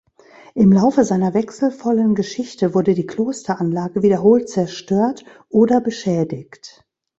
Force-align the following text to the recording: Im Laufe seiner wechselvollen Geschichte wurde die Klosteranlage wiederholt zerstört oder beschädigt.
Im 0.55 0.73
Laufe 0.73 1.03
seiner 1.03 1.35
wechselvollen 1.35 2.15
Geschichte 2.15 2.73
wurde 2.73 2.95
die 2.95 3.05
Klosteranlage 3.05 4.01
wiederholt 4.01 4.49
zerstört 4.49 5.23
oder 5.49 5.79
beschädigt. 5.79 6.83